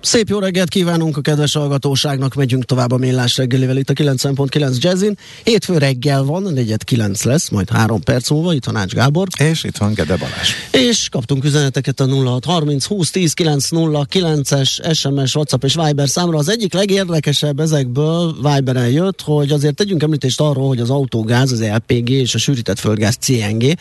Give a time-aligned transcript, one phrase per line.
[0.00, 4.78] Szép jó reggelt kívánunk a kedves hallgatóságnak, megyünk tovább a millás reggelivel itt a 9.9
[4.78, 5.18] Jazzin.
[5.44, 9.28] Hétfő reggel van, negyed 9 lesz, majd három perc múlva, itt van Ács Gábor.
[9.38, 10.50] És itt van Gede Balázs.
[10.70, 16.38] És kaptunk üzeneteket a 0630 20 10 909-es SMS, WhatsApp és Viber számra.
[16.38, 21.62] Az egyik legérdekesebb ezekből Viberen jött, hogy azért tegyünk említést arról, hogy az autógáz, az
[21.62, 23.72] LPG és a sűrített földgáz CNG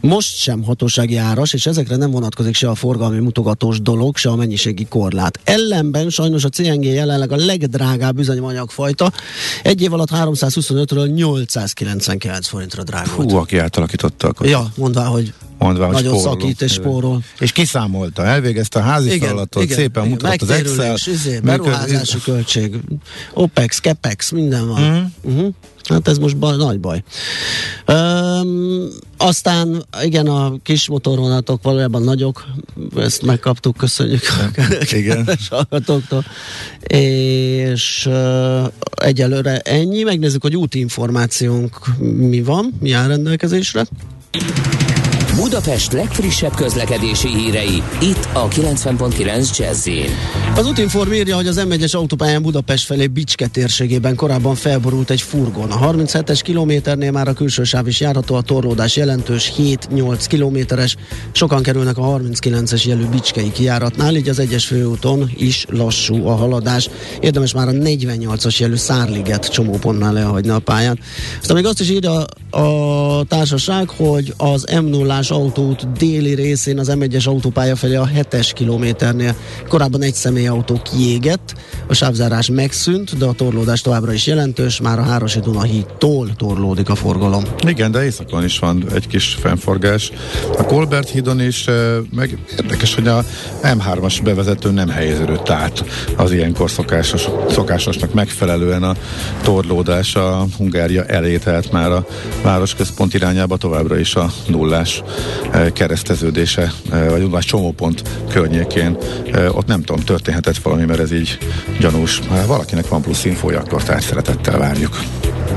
[0.00, 4.36] most sem hatósági áras, és ezekre nem vonatkozik se a forgalmi mutogatós dolog, se a
[4.36, 5.40] mennyiségi korlát.
[5.44, 9.12] El ellenben sajnos a CNG jelenleg a legdrágább üzemanyagfajta.
[9.62, 13.30] Egy év alatt 325-ről 899 forintra drágult.
[13.30, 14.46] Hú, aki átalakította akkor.
[14.46, 16.40] Ja, mondvá, hogy mondva, hogy Nagyon spóroló.
[16.40, 17.22] szakít és spórol.
[17.38, 20.96] És kiszámolta, elvégezte a házi igen, feladatot, igen, szépen igen, mutat az Excel.
[21.06, 22.34] Izé, beruházási működ...
[22.34, 22.76] költség,
[23.34, 24.82] OPEX, CAPEX, minden van.
[24.82, 25.06] Uh-huh.
[25.22, 25.54] Uh-huh.
[25.84, 27.02] Hát ez most baj, nagy baj.
[27.88, 32.44] Üm, aztán igen, a kis motorvonatok valójában nagyok,
[32.96, 34.22] ezt megkaptuk, köszönjük
[34.90, 35.28] igen.
[35.28, 36.24] a hallgatóktól.
[36.86, 43.86] És uh, egyelőre ennyi, megnézzük, hogy útinformációnk mi van, mi áll rendelkezésre.
[45.36, 49.88] Budapest legfrissebb közlekedési hírei, itt a 90.9 jazz
[50.54, 55.70] Az Utinform írja, hogy az M1-es autópályán Budapest felé Bicske térségében korábban felborult egy furgon.
[55.70, 60.96] A 37-es kilométernél már a külső sáv is járható, a torlódás jelentős 7-8 kilométeres.
[61.32, 66.88] Sokan kerülnek a 39-es jelű Bicskei kijáratnál, így az egyes főúton is lassú a haladás.
[67.20, 70.98] Érdemes már a 48-as jelű Szárliget csomópontnál lehagyni a pályán.
[71.40, 76.92] Aztán még azt is írja a társaság, hogy az m 0 autót déli részén az
[76.94, 79.34] M1-es autópálya felé a 7-es kilométernél
[79.68, 81.54] korábban egy személyautó kiégett,
[81.86, 86.88] a sávzárás megszűnt, de a torlódás továbbra is jelentős, már a Hárosi Duna hídtól torlódik
[86.88, 87.44] a forgalom.
[87.66, 90.12] Igen, de északon is van egy kis fennforgás.
[90.58, 91.64] A Kolbert hídon is,
[92.14, 93.24] meg érdekes, hogy a
[93.62, 95.84] M3-as bevezető nem helyeződött át
[96.16, 98.94] az ilyenkor szokásos, szokásosnak megfelelően a
[99.42, 102.06] torlódás a Hungária elé, tehát már a
[102.42, 105.02] városközpont irányába továbbra is a nullás
[105.52, 108.96] Eh, kereszteződése, eh, vagy más csomópont környékén,
[109.32, 111.38] eh, ott nem tudom, történhetett valami, mert ez így
[111.80, 112.20] gyanús.
[112.46, 115.00] Valakinek van plusz infója, akkor tehát szeretettel várjuk.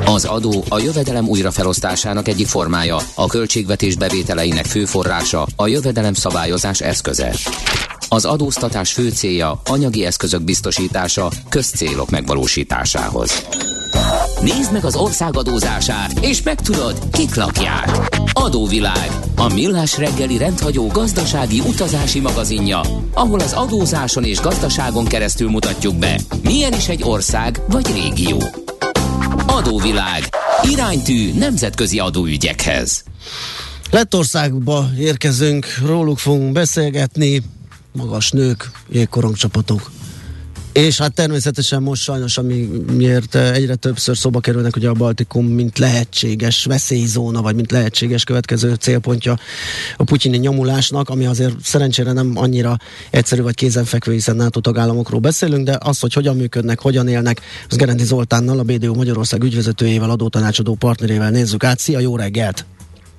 [0.05, 6.81] Az adó a jövedelem újrafelosztásának egyik formája, a költségvetés bevételeinek fő forrása, a jövedelem szabályozás
[6.81, 7.35] eszköze.
[8.09, 13.45] Az adóztatás fő célja anyagi eszközök biztosítása közcélok megvalósításához.
[14.41, 18.19] Nézd meg az ország adózását, és megtudod, kik lakják.
[18.33, 22.81] Adóvilág, a millás reggeli rendhagyó gazdasági utazási magazinja,
[23.13, 28.43] ahol az adózáson és gazdaságon keresztül mutatjuk be, milyen is egy ország vagy régió.
[29.47, 30.29] Adóvilág,
[30.71, 33.03] iránytű nemzetközi adóügyekhez.
[33.91, 37.41] Lettországba érkezünk, róluk fogunk beszélgetni,
[37.91, 39.91] magas nők, jégkorongcsapatok.
[40.73, 45.77] És hát természetesen most sajnos, ami miért egyre többször szóba kerülnek ugye a Baltikum, mint
[45.77, 49.37] lehetséges veszélyzóna, vagy mint lehetséges következő célpontja
[49.97, 52.77] a putyini nyomulásnak, ami azért szerencsére nem annyira
[53.09, 57.75] egyszerű vagy kézenfekvő, hiszen NATO tagállamokról beszélünk, de az, hogy hogyan működnek, hogyan élnek, az
[57.75, 61.79] Gerendi Zoltánnal, a BDO Magyarország ügyvezetőjével, adótanácsadó partnerével nézzük át.
[61.79, 62.65] Szia, jó reggelt!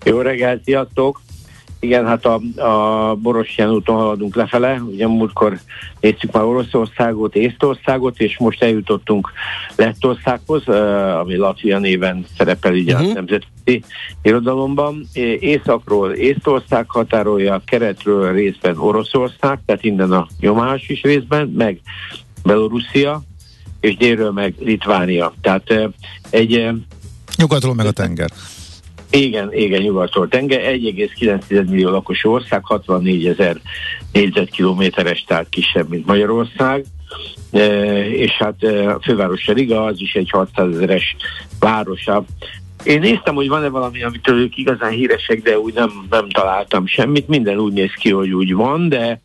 [0.05, 1.21] Jó reggelt, sziasztok!
[1.85, 4.83] Igen, hát a, a Borosján úton haladunk lefele.
[4.83, 5.59] Ugye múltkor
[6.01, 9.33] néztük már Oroszországot, Észtországot, és most eljutottunk
[9.77, 10.69] Lettországhoz,
[11.21, 13.11] ami Latvia néven szerepel ugye uh-huh.
[13.11, 13.85] a nemzeti
[14.23, 15.07] irodalomban.
[15.39, 21.81] Északról Észtország határolja, keretről részben Oroszország, tehát innen a nyomás is részben, meg
[22.43, 23.23] Belorusszia,
[23.81, 25.35] és délről meg Litvánia.
[25.41, 25.91] Tehát
[26.31, 26.69] egy...
[27.37, 28.31] Nyugatról meg a tenger.
[29.15, 33.57] Igen, igen, nyugatról tenger, 1,9 millió lakos ország, 64 ezer
[34.13, 36.85] négyzetkilométeres, tehát kisebb, mint Magyarország.
[37.51, 37.67] E,
[38.09, 41.17] és hát e, a főváros Riga, az is egy 600 ezeres
[41.61, 42.25] városa.
[42.85, 47.29] Én néztem, hogy van-e valami, amitől ők igazán híresek, de úgy nem, nem találtam semmit.
[47.29, 49.21] Minden úgy néz ki, hogy úgy van, de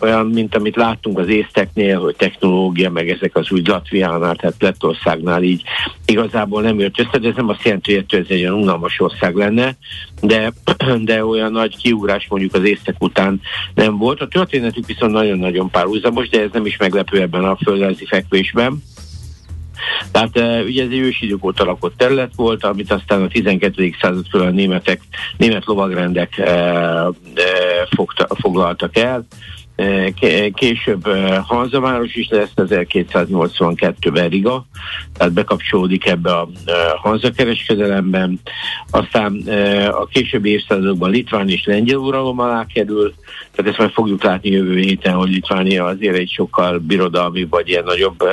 [0.00, 5.42] olyan, mint amit láttunk az észteknél, hogy technológia, meg ezek az úgy Latviánál, tehát Lettországnál
[5.42, 5.62] így
[6.06, 9.34] igazából nem jött össze, de ez nem azt jelenti, hogy ez egy olyan unalmas ország
[9.34, 9.76] lenne,
[10.20, 10.52] de,
[11.04, 13.40] de olyan nagy kiugrás mondjuk az észtek után
[13.74, 14.20] nem volt.
[14.20, 18.82] A történetük viszont nagyon-nagyon párhuzamos, de ez nem is meglepő ebben a földrajzi fekvésben.
[20.10, 23.94] Tehát ugye ez egy ősidők óta lakott terület volt, amit aztán a 12.
[24.00, 25.00] század föl a németek,
[25.36, 27.12] német lovagrendek e, e,
[27.90, 29.26] fogta, foglaltak el.
[30.54, 31.06] Később
[31.42, 34.66] Hanzaváros is lesz 1282-ben Riga,
[35.12, 36.48] tehát bekapcsolódik ebbe a
[37.02, 38.40] Hanza kereskedelemben.
[38.90, 39.42] Aztán
[39.90, 43.14] a későbbi évszázadokban Litván és Lengyel uralom alá kerül,
[43.54, 47.84] tehát ezt majd fogjuk látni jövő héten, hogy Litvánia azért egy sokkal birodalmi vagy ilyen
[47.84, 48.24] nagyobb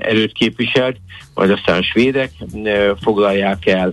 [0.00, 0.96] erőt képviselt,
[1.34, 2.30] majd aztán a svédek
[3.00, 3.92] foglalják el,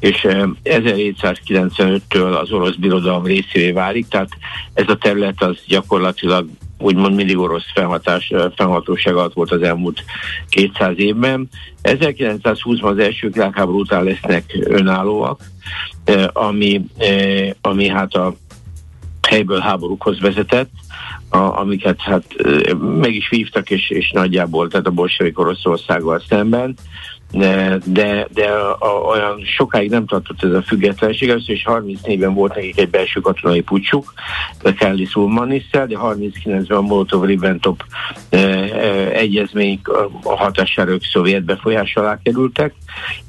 [0.00, 0.26] és
[0.64, 4.28] 1795-től az orosz birodalom részévé válik, tehát
[4.74, 6.46] ez a terület az gyakorlatilag
[6.78, 10.04] úgymond mindig orosz felhatás, felhatóság alatt volt az elmúlt
[10.48, 11.48] 200 évben.
[11.82, 15.40] 1920-ban az első világháború után lesznek önállóak,
[16.32, 16.84] ami,
[17.60, 18.34] ami hát a
[19.28, 20.70] helyből háborúkhoz vezetett,
[21.28, 22.24] a, amiket hát
[23.00, 26.76] meg is vívtak, és, és nagyjából, tehát a bolsevik Oroszországgal szemben
[27.30, 32.54] de, de, de a, olyan sokáig nem tartott ez a függetlenség, először is 34-ben volt
[32.54, 34.12] nekik egy belső katonai pucsuk,
[34.62, 37.84] de Kelly Sulmanisszel, de 39-ben a Molotov-Ribbentrop
[38.30, 39.80] e, e, egyezmény
[40.22, 42.74] a hatására ők szovjet befolyás alá kerültek,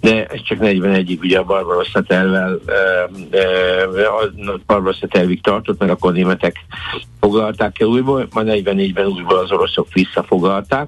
[0.02, 4.31] de ez csak 41-ig ugye a Barbarossa tervvel e, e, a
[4.66, 6.56] Barbarossa tervig tartott, mert akkor németek
[7.19, 10.88] foglalták el újból, majd 44-ben újból az oroszok visszafoglalták,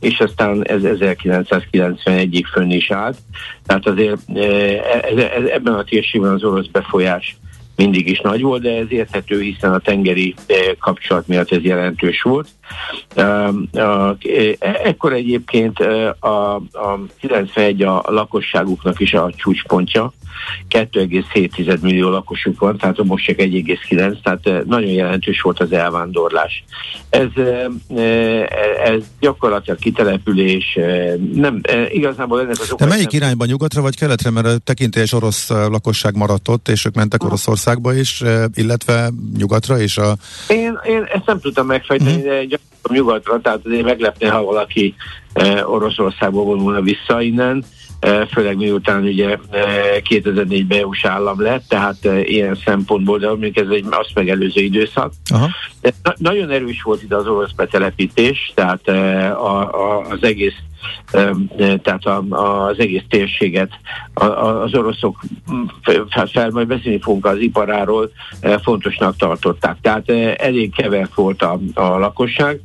[0.00, 3.18] és aztán ez 1991-ig fönn is állt.
[3.66, 7.36] Tehát azért e, e, e, ebben a térségben az orosz befolyás
[7.76, 10.34] mindig is nagy volt, de ez érthető, hiszen a tengeri
[10.78, 12.48] kapcsolat miatt ez jelentős volt.
[14.60, 15.78] Ekkor egyébként
[16.18, 20.12] a, a 91 a lakosságuknak is a csúcspontja,
[20.68, 26.64] 2,7 millió lakosuk van, tehát most csak 1,9, tehát nagyon jelentős volt az elvándorlás.
[27.10, 27.28] Ez,
[28.84, 30.78] ez gyakorlatilag kitelepülés,
[31.34, 33.20] nem, igazából ennek az De melyik nem...
[33.22, 38.22] irányba, nyugatra vagy keletre, mert tekintélyes orosz lakosság maradt ott, és ők mentek Oroszországba is,
[38.54, 39.98] illetve nyugatra is?
[39.98, 40.16] A...
[40.48, 42.22] Én, én ezt nem tudtam megfejteni, hmm.
[42.22, 44.94] de gyakorlatilag nyugatra, tehát azért meglepne, ha valaki
[45.64, 47.64] Oroszországból vonulna vissza innen,
[48.30, 49.38] főleg miután ugye
[50.08, 55.12] 2004-ben EU-s állam lett, tehát ilyen szempontból, de mondjuk ez egy azt megelőző időszak.
[55.32, 55.48] Aha.
[55.80, 60.56] De na- nagyon erős volt itt az orosz betelepítés, tehát a, a, az egész
[61.82, 62.24] tehát a,
[62.66, 63.70] az egész térséget
[64.14, 65.20] az oroszok,
[66.32, 68.10] fel majd beszélni fogunk az iparáról,
[68.62, 69.76] fontosnak tartották.
[69.80, 70.10] Tehát
[70.40, 72.60] elég kevert volt a, a lakosság,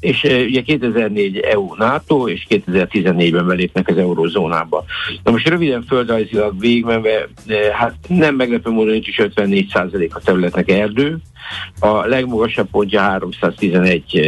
[0.00, 4.84] és ugye 2004 EU NATO, és 2014-ben belépnek az eurozónába.
[5.22, 7.28] Na most röviden földrajzilag végigmenve,
[7.72, 11.18] hát nem meglepő módon itt is 54% a területnek erdő,
[11.78, 14.20] a legmagasabb pontja 311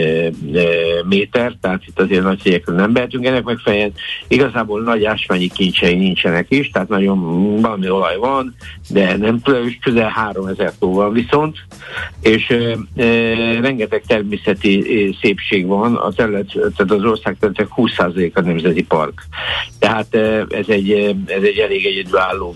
[1.08, 3.92] méter, tehát itt azért nagy cégekről nem behetünk ennek megfelelően.
[4.28, 7.20] Igazából nagy ásványi kincsei nincsenek is, tehát nagyon
[7.60, 8.54] valami olaj van,
[8.88, 9.40] de nem
[9.80, 11.56] közel 3000 tó van viszont,
[12.20, 12.50] és
[12.96, 13.04] e,
[13.60, 19.22] rengeteg természeti szépség van, a terület, tehát az ország területek 20% a nemzeti park.
[19.78, 20.90] Tehát e, ez egy,
[21.26, 22.54] ez egy elég egyedülálló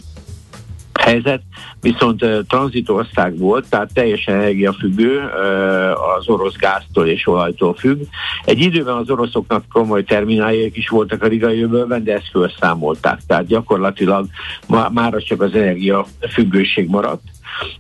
[1.01, 1.43] helyzet,
[1.81, 8.01] viszont uh, tranzitország volt, tehát teljesen energiafüggő, uh, az orosz gáztól és olajtól függ.
[8.45, 13.47] Egy időben az oroszoknak komoly termináljaik is voltak a rigai jövőben, de ezt felszámolták, tehát
[13.47, 14.27] gyakorlatilag
[14.69, 17.23] má- már csak az energia függőség maradt.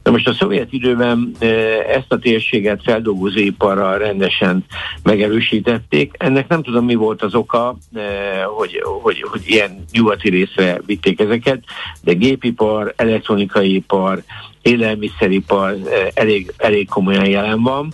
[0.02, 1.46] Na most a szovjet időben e,
[1.88, 4.64] ezt a térséget feldolgozóiparral rendesen
[5.02, 6.14] megerősítették.
[6.18, 11.20] Ennek nem tudom, mi volt az oka, e, hogy, hogy, hogy ilyen nyugati részre vitték
[11.20, 11.64] ezeket,
[12.02, 14.22] de gépipar, elektronikai ipar,
[14.62, 17.92] élelmiszeripar e, elég, elég komolyan jelen van.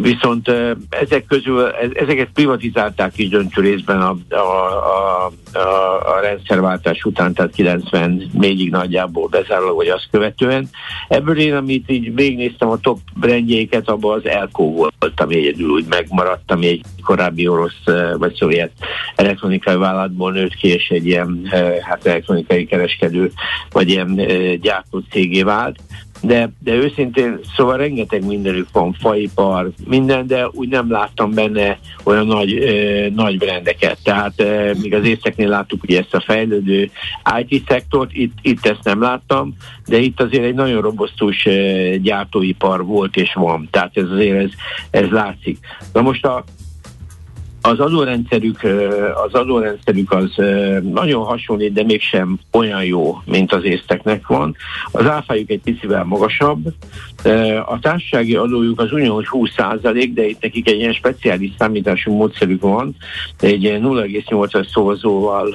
[0.00, 0.48] Viszont
[0.88, 7.54] ezek közül, ezeket privatizálták is döntő részben a, a, a, a, a rendszerváltás után, tehát
[7.56, 10.68] 94-ig nagyjából bezárólag, vagy azt követően.
[11.08, 15.86] Ebből én, amit így végignéztem a top brandjeiket, abban az Elko volt, ami egyedül úgy
[15.88, 17.84] megmaradt, ami egy korábbi orosz
[18.18, 18.72] vagy szovjet
[19.16, 21.48] elektronikai vállalatból nőtt ki, és egy ilyen
[21.82, 23.32] hát elektronikai kereskedő,
[23.72, 24.14] vagy ilyen
[24.60, 25.78] gyártó cégé vált
[26.26, 32.26] de, de őszintén, szóval rengeteg mindenük van, faipar, minden, de úgy nem láttam benne olyan
[32.26, 33.98] nagy, ö, nagy brendeket.
[34.02, 36.90] Tehát ö, míg az észeknél láttuk ugye ezt a fejlődő
[37.46, 39.54] IT szektort, itt, itt ezt nem láttam,
[39.86, 43.68] de itt azért egy nagyon robosztus ö, gyártóipar volt és van.
[43.70, 44.50] Tehát ez azért ez,
[44.90, 45.58] ez látszik.
[45.92, 46.44] Na most a,
[47.66, 48.62] az adórendszerük,
[49.26, 50.30] az adórendszerük az
[50.92, 54.56] nagyon hasonlít, de mégsem olyan jó, mint az észteknek van.
[54.92, 56.74] Az áfájuk egy picivel magasabb.
[57.66, 62.96] A társasági adójuk az ugyanúgy 20% de itt nekik egy ilyen speciális számítású módszerük van,
[63.40, 65.54] egy 0,8-as szózóval,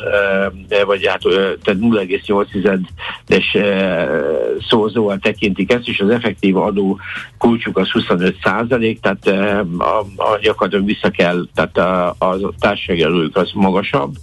[0.86, 1.22] vagy hát
[1.64, 3.44] tehát 0,8-es
[4.70, 7.00] szózóval tekintik ezt, és az effektív adó
[7.38, 8.36] kulcsuk az 25
[9.02, 9.28] tehát
[9.78, 14.16] a, a gyakorlatilag vissza kell, tehát a, a társasági adójuk az magasabb.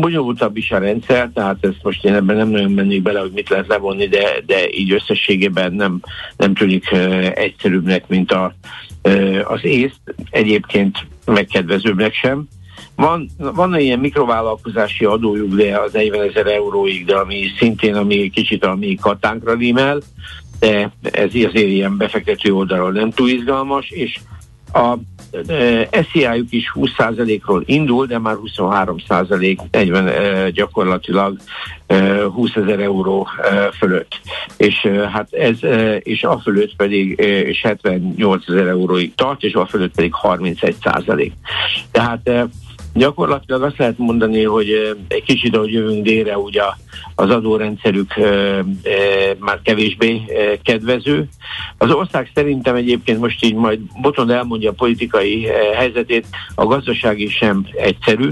[0.00, 3.48] Bonyolultabb is a rendszer, tehát ezt most én ebben nem nagyon mennék bele, hogy mit
[3.48, 6.00] lehet levonni, de, de így összességében nem,
[6.36, 6.90] nem tűnik
[7.34, 8.54] egyszerűbbnek, mint a,
[9.44, 12.48] az észt, egyébként megkedvezőbbnek sem.
[12.96, 18.64] Van, van ilyen mikrovállalkozási adójuk, de az 40 ezer euróig, de ami szintén, ami kicsit
[18.64, 20.00] a mi katánkra rímel,
[20.58, 24.18] de ez azért ilyen befektető oldalról nem túl izgalmas, és
[24.72, 24.96] a
[25.90, 31.36] SZIA-juk is 20%-ról indul, de már 23% 40 gyakorlatilag
[32.32, 33.28] 20 ezer euró
[33.78, 34.20] fölött.
[34.56, 35.58] És hát ez,
[35.98, 41.32] és a fölött pedig és 78 ezer euróig tart, és a fölött pedig 31 százalék.
[41.90, 42.30] Tehát
[42.94, 46.62] Gyakorlatilag azt lehet mondani, hogy egy kicsit, ahogy jövünk délre, ugye
[47.14, 48.14] az adórendszerük
[49.38, 50.22] már kevésbé
[50.62, 51.28] kedvező.
[51.78, 55.46] Az ország szerintem egyébként most így majd Botond elmondja a politikai
[55.76, 58.28] helyzetét, a gazdasági sem egyszerű.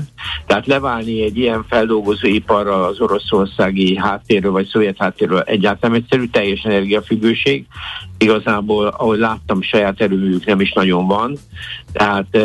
[0.46, 7.64] Tehát leválni egy ilyen feldolgozóiparral az oroszországi háttérről vagy szovjet háttérről egyáltalán egyszerű, teljes energiafüggőség.
[8.18, 11.36] Igazából, ahogy láttam, saját erőműjük nem is nagyon van.
[11.92, 12.36] Tehát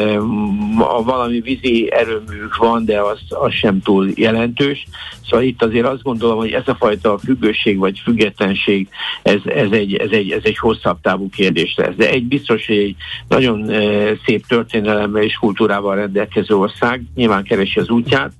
[0.77, 4.87] a valami vízi erőművük van, de az, az sem túl jelentős.
[5.29, 8.87] Szóval itt azért azt gondolom, hogy ez a fajta függőség vagy függetlenség,
[9.23, 11.95] ez, ez, egy, ez, egy, ez egy hosszabb távú kérdés lesz.
[11.95, 12.95] De egy biztos, hogy egy
[13.27, 13.81] nagyon e,
[14.25, 18.31] szép történelemmel és kultúrával rendelkező ország nyilván keresi az útját.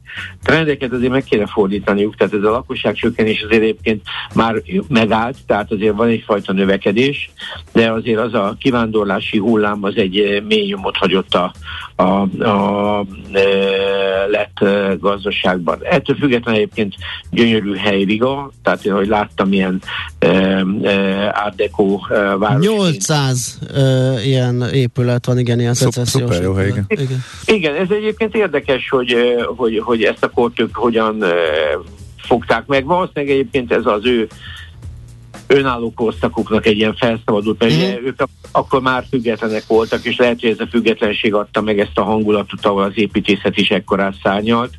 [0.44, 4.02] Trendeket azért meg kéne fordítaniuk, tehát ez a lakosság csökkenés azért egyébként
[4.36, 7.30] már megállt, tehát azért van egyfajta növekedés,
[7.74, 11.54] de azért az a kivándorlási hullám az egy mély nyomot hagyott a,
[11.96, 13.44] a, a, e,
[14.28, 14.66] lett
[15.00, 15.80] gazdaságban.
[15.82, 16.96] Ettől függetlenül egyébként
[17.32, 19.82] gyönyörű hely Riga, tehát én, hogy láttam ilyen
[20.20, 22.66] e, e, Art Deco e, város.
[22.66, 23.82] 800 e,
[24.24, 26.86] ilyen épület van, igen, ilyen Szuper, szuper jó hely, igen.
[26.88, 27.24] igen.
[27.46, 29.16] Igen, ez egyébként érdekes, hogy,
[29.56, 31.34] hogy, hogy ezt a kort ők hogyan e,
[32.18, 32.86] fogták meg.
[32.86, 34.28] Valószínűleg egyébként ez az ő
[35.48, 38.06] önálló korszakuknak egy ilyen felszabadult, mert mm.
[38.06, 42.04] ők akkor már függetlenek voltak, és lehet, hogy ez a függetlenség adta meg ezt a
[42.04, 44.74] hangulatot, ahol az építészet is ekkorát szárnyalt.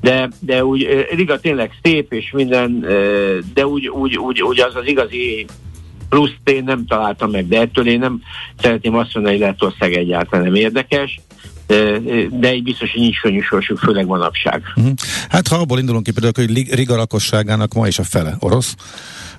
[0.00, 2.80] De, de úgy Riga tényleg szép, és minden,
[3.54, 5.46] de úgy, úgy, úgy, úgy az az igazi
[6.08, 8.20] pluszt én nem találtam meg, de ettől én nem
[8.60, 11.20] szeretném azt mondani, hogy Lettország egyáltalán nem érdekes
[12.30, 14.62] de egy biztos, hogy nincs könnyű sorsuk, főleg manapság.
[14.76, 14.92] Uh-huh.
[15.28, 18.74] Hát ha abból indulunk ki például, hogy Riga lakosságának ma is a fele orosz,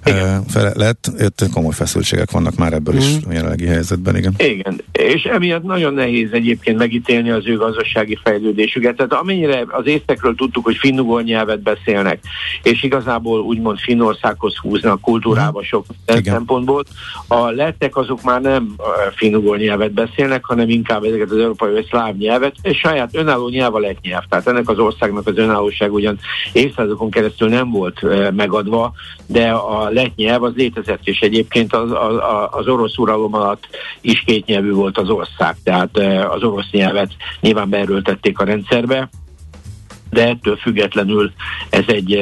[0.06, 0.44] igen.
[0.48, 2.98] fele lett, itt komoly feszültségek vannak már ebből mm.
[2.98, 3.30] is mhm.
[3.30, 4.34] a jelenlegi helyzetben, igen.
[4.38, 8.96] Igen, és emiatt nagyon nehéz egyébként megítélni az ő gazdasági fejlődésüket.
[8.96, 12.20] Tehát amennyire az észtekről tudtuk, hogy finnugol nyelvet beszélnek,
[12.64, 15.64] és igazából úgymond Finnországhoz húznak kultúrába mm.
[15.64, 16.34] sok igen.
[16.34, 16.84] szempontból,
[17.28, 18.76] a lettek azok már nem
[19.16, 23.76] finnugol nyelvet beszélnek, hanem inkább ezeket az európai vagy szláv nyelvet, és saját önálló nyelv
[23.76, 24.24] a lett nyelv.
[24.30, 26.20] Tehát ennek az országnak az önállóság ugyan
[26.54, 28.02] évszázadokon keresztül nem volt
[28.36, 28.94] megadva,
[29.26, 32.16] de a lett nyelv az létezett, és egyébként az, az,
[32.52, 33.68] az orosz uralom alatt
[34.02, 35.98] is kétnyelvű volt az ország, tehát
[36.30, 39.10] az orosz nyelvet nyilván beerőltették a rendszerbe,
[40.10, 41.32] de ettől függetlenül
[41.70, 42.14] ez egy,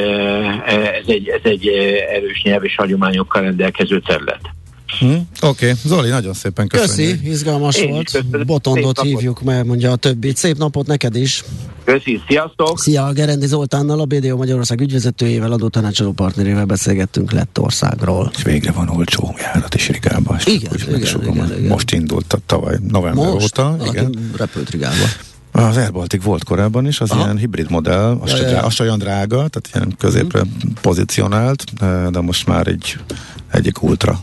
[0.65, 1.67] ez egy, ez egy
[2.13, 4.56] erős nyelv és hagyományokkal rendelkező terület.
[4.99, 5.05] Hm?
[5.05, 5.73] Oké, okay.
[5.85, 7.17] Zoli, nagyon szépen köszönjük.
[7.17, 8.45] Köszi, izgalmas Én volt.
[8.45, 10.37] Botondot hívjuk, mert mondja a többit.
[10.37, 11.43] Szép napot neked is.
[11.83, 12.79] Köszi, sziasztok!
[12.79, 18.31] Szia, Gerendi Zoltánnal, a BDO Magyarország ügyvezetőjével, tanácsadó partnerével beszélgettünk Lettországról.
[18.37, 20.37] És végre van olcsó járat is Rigába.
[20.45, 23.59] Igen, igen, igen, igen, Most indult tavaly november Most?
[23.59, 23.77] óta.
[23.85, 24.31] Igen.
[24.37, 25.05] repült Rigába.
[25.51, 27.23] Az Air Baltic volt korábban is, az Aha.
[27.23, 28.61] ilyen hibrid modell, az, ja, ja.
[28.61, 30.71] az olyan drága, tehát ilyen középre mm.
[30.81, 31.63] pozícionált,
[32.11, 32.97] de most már egy
[33.51, 34.19] egyik ultra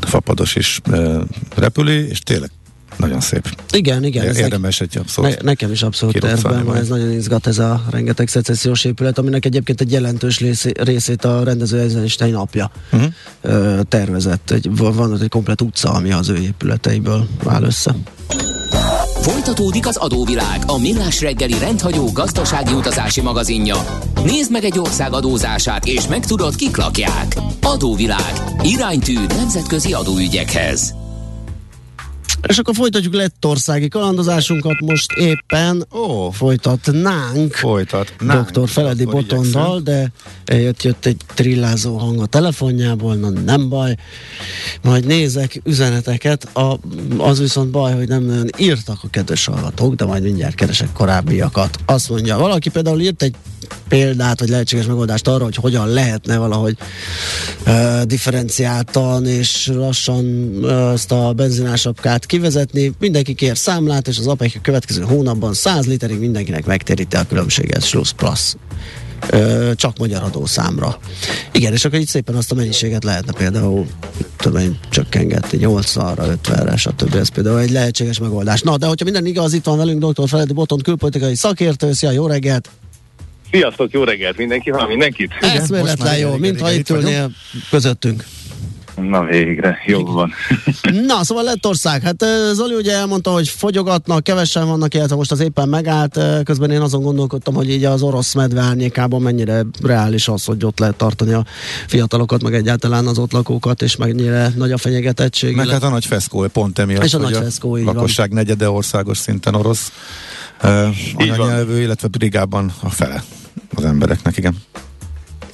[0.00, 0.80] fapados is
[1.56, 2.50] repüli, és tényleg
[2.98, 3.54] nagyon szép.
[3.72, 4.26] Igen, igen.
[4.26, 5.30] Ez Érdemes egy abszolút.
[5.30, 9.44] Ne, nekem is abszolút tervben van, ez nagyon izgat ez a rengeteg szecessziós épület, aminek
[9.44, 10.40] egyébként egy jelentős
[10.74, 13.80] részét a rendező Eisenstein napja uh-huh.
[13.88, 14.50] tervezett.
[14.50, 17.94] Egy, van ott egy komplet utca, ami az ő épületeiből áll össze.
[19.28, 23.76] Folytatódik az adóvilág, a millás reggeli rendhagyó gazdasági utazási magazinja.
[24.24, 27.36] Nézd meg egy ország adózását, és megtudod, kik lakják.
[27.62, 28.32] Adóvilág.
[28.62, 30.94] Iránytű nemzetközi adóügyekhez.
[32.46, 36.32] És akkor folytatjuk lettországi kalandozásunkat, most éppen oh.
[36.32, 38.50] folytatnánk Folytatnánk.
[38.50, 38.68] dr.
[38.68, 40.12] Feledi Botondal, de
[40.46, 43.96] jött, jött egy trillázó hang a telefonjából, na nem baj,
[44.82, 46.78] majd nézek üzeneteket, a,
[47.16, 51.78] az viszont baj, hogy nem nagyon írtak a kedves hallgatók, de majd mindjárt keresek korábbiakat.
[51.86, 53.34] Azt mondja, valaki például írt egy
[53.88, 56.76] példát, vagy lehetséges megoldást arra, hogy hogyan lehetne valahogy
[57.66, 60.24] uh, differenciáltan és lassan
[60.62, 62.92] uh, ezt a benzinásapkát kivezetni.
[62.98, 67.84] Mindenki kér számlát, és az APEC a következő hónapban 100 literig mindenkinek megtéríti a különbséget,
[67.84, 68.54] Schluss Plus.
[69.30, 70.98] Ö, csak magyar adószámra.
[71.52, 73.86] Igen, és akkor így szépen azt a mennyiséget lehetne például
[74.36, 77.14] tudom én, csökkengetni 80-ra, 50-re, stb.
[77.14, 78.60] Ez például egy lehetséges megoldás.
[78.60, 80.28] Na, de hogyha minden igaz, itt van velünk dr.
[80.28, 81.92] Feledi Boton, külpolitikai szakértő.
[81.92, 82.70] Szia, jó reggelt!
[83.50, 85.30] Sziasztok, jó reggelt mindenki, van mindenkit?
[85.40, 87.30] Eszméletlen jó, mintha itt ülnél
[87.70, 88.24] közöttünk.
[89.00, 90.32] Na végre, jó van.
[91.06, 92.02] Na, szóval Lettország.
[92.02, 96.20] Hát Zoli ugye elmondta, hogy fogyogatnak, kevesen vannak, illetve most az éppen megállt.
[96.44, 100.78] Közben én azon gondolkodtam, hogy így az orosz medve árnyékában mennyire reális az, hogy ott
[100.78, 101.44] lehet tartani a
[101.86, 105.54] fiatalokat, meg egyáltalán az ott lakókat, és mennyire nagy a fenyegetettség.
[105.54, 108.36] Meg hát a nagy feszkó, pont emiatt, és a nagy feszkó, a lakosság van.
[108.36, 109.92] negyede országos szinten orosz
[110.62, 113.22] uh, anyanyelvű, illetve brigában a fele
[113.74, 114.56] az embereknek, igen.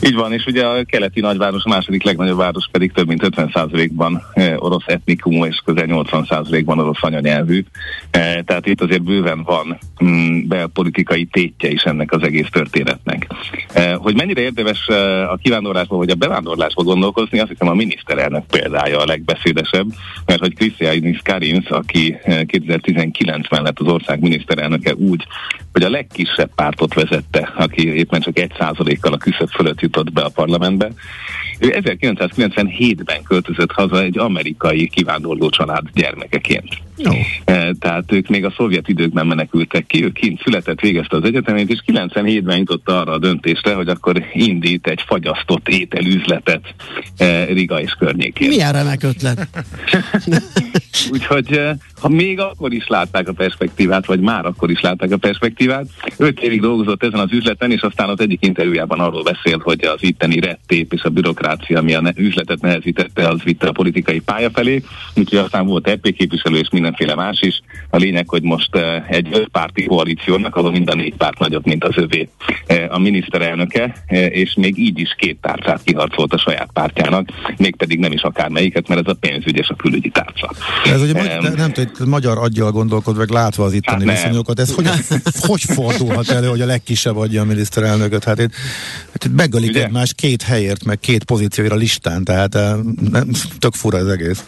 [0.06, 4.22] Így van, és ugye a keleti nagyváros, a második legnagyobb város pedig több mint 50%-ban
[4.32, 7.64] eh, orosz etnikum, és közel 80%-ban orosz anyanyelvű.
[8.10, 13.26] Eh, tehát itt azért bőven van mm, belpolitikai tétje is ennek az egész történetnek.
[13.72, 14.88] Eh, hogy mennyire érdemes
[15.28, 19.86] a kivándorlásba vagy a bevándorlásba gondolkozni, azt hiszem a miniszterelnök példája a legbeszédesebb,
[20.26, 25.26] mert hogy Krisztiánis Karinc, aki 2019-ben lett az ország miniszterelnöke úgy,
[25.72, 30.22] hogy a legkisebb pártot vezette, aki éppen csak egy százalékkal a küszöb fölött jutott be
[30.22, 30.90] a parlamentbe.
[31.58, 36.68] Ő 1997-ben költözött haza egy amerikai kivándorló család gyermekeként.
[36.96, 37.12] Jó.
[37.44, 41.70] E, tehát ők még a szovjet időkben menekültek ki, ő kint született, végezte az egyetemét,
[41.70, 46.74] és 97-ben jutott arra a döntésre, hogy akkor indít egy fagyasztott ételüzletet
[47.16, 48.48] e, Riga és környékén.
[48.48, 49.48] Milyen remek ötlet?
[51.12, 55.16] Úgyhogy e, ha még akkor is látták a perspektívát, vagy már akkor is látták a
[55.16, 59.73] perspektívát, öt évig dolgozott ezen az üzleten, és aztán az egyik interjújában arról beszél, hogy
[59.82, 64.50] az itteni rettép és a bürokrácia, ami a üzletet nehezítette, az vitte a politikai pálya
[64.50, 64.82] felé,
[65.14, 67.60] úgyhogy aztán volt EP képviselő és mindenféle más is.
[67.94, 71.84] A lényeg, hogy most eh, egy ötpárti koalíciónak, ahol mind a négy párt nagyobb, mint
[71.84, 72.28] az övé
[72.66, 77.98] eh, a miniszterelnöke, eh, és még így is két tárcát kiharcolt a saját pártjának, mégpedig
[77.98, 80.50] nem is akármelyiket, mert ez a pénzügy és a külügyi tárca.
[80.84, 84.74] Ez ugye um, nem tudom, magyar aggyal gondolkod, meg látva az itteni hát viszonyokat, ez
[84.74, 84.88] hogy,
[85.48, 88.24] hogy fordulhat elő, hogy a legkisebb adja a miniszterelnököt?
[88.24, 88.52] Hát itt,
[89.14, 92.54] itt megölik egymás két helyért, meg két pozícióira listán, tehát
[93.10, 93.28] nem,
[93.58, 94.44] tök fura az egész.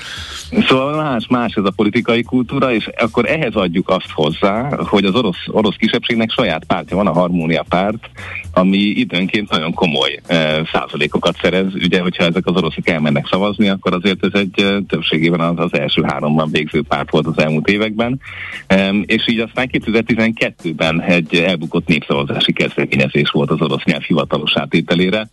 [0.69, 5.14] Szóval más, más ez a politikai kultúra, és akkor ehhez adjuk azt hozzá, hogy az
[5.14, 8.11] orosz, orosz kisebbségnek saját pártja van, a Harmónia párt,
[8.53, 11.75] ami időnként nagyon komoly e, százalékokat szerez.
[11.75, 15.79] Ugye, hogyha ezek az oroszok elmennek szavazni, akkor azért ez egy e, többségében az, az
[15.79, 18.20] első háromban végző párt volt az elmúlt években.
[18.66, 25.29] E, és így aztán 2012-ben egy elbukott népszavazási kezdeményezés volt az orosz nyelv hivatalos átételére,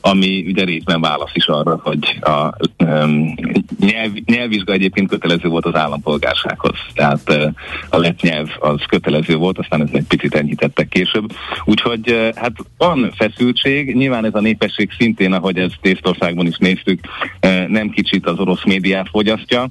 [0.00, 3.34] ami ugye részben válasz is arra, hogy a um,
[3.80, 6.78] nyelv, nyelvvizsga egyébként kötelező volt az állampolgársághoz.
[6.94, 7.44] Tehát uh,
[7.88, 11.32] a lett nyelv az kötelező volt, aztán ez egy picit enyhítettek később.
[11.64, 17.00] Úgyhogy uh, hát van feszültség, nyilván ez a népesség szintén, ahogy ezt Észtországban is néztük,
[17.42, 19.68] uh, nem kicsit az orosz médiát fogyasztja,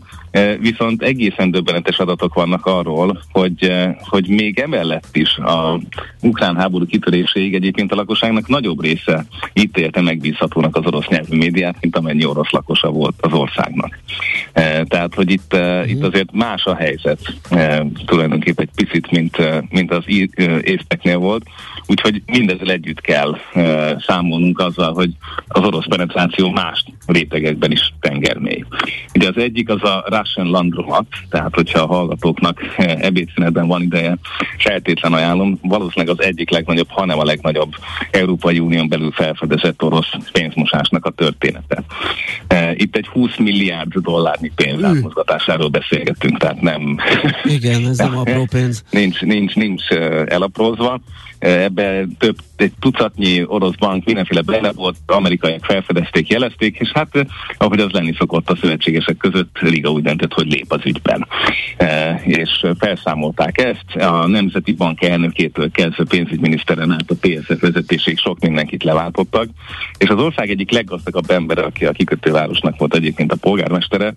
[0.60, 5.80] viszont egészen döbbenetes adatok vannak arról, hogy, uh, hogy még emellett is a
[6.22, 11.38] ukrán háború kitöréséig egyébként a lakosságnak nagyobb része itt élte meg megbízhatónak az orosz nyelvű
[11.38, 14.00] médiát, mint amennyi orosz lakosa volt az országnak.
[14.52, 17.20] E, tehát, hogy itt, e, itt azért más a helyzet
[18.06, 19.38] tulajdonképpen egy picit, mint,
[19.70, 20.04] mint az
[20.62, 21.44] észteknél volt.
[21.86, 23.38] Úgyhogy mindezzel együtt kell
[24.08, 25.12] számolnunk azzal, hogy
[25.48, 28.66] az orosz penetráció más rétegekben is tengermély.
[29.16, 34.18] Ugye az egyik az a Russian Landromat, tehát hogyha a hallgatóknak ebédszünetben van ideje,
[34.58, 37.72] feltétlen ajánlom, valószínűleg az egyik legnagyobb, hanem a legnagyobb
[38.12, 41.84] Európai Unión belül felfedezett orosz pénzmosásnak a története.
[42.48, 46.98] E, Itt egy 20 milliárd dollárnyi pénz átmozgatásáról beszélgettünk, tehát nem...
[47.44, 48.84] Igen, ez nem apró pénz.
[48.92, 49.88] nincs, nincs, nincs
[50.26, 51.00] elaprózva.
[51.40, 57.80] Ebbe több, egy tucatnyi orosz bank mindenféle benne volt, amerikaiak felfedezték, jelezték, és hát ahogy
[57.80, 61.28] az lenni szokott a szövetségesek között, Riga úgy döntött, hogy lép az ügyben.
[62.24, 68.84] És felszámolták ezt, a Nemzeti Bank elnökétől kezdve pénzügyminiszteren át a PSF vezetéség sok mindenkit
[68.84, 69.48] leváltottak,
[69.98, 74.14] és az ország egyik leggazdagabb ember, aki a kikötővárosnak volt egyébként a polgármestere,